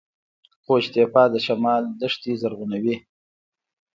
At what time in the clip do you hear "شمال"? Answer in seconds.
1.45-1.83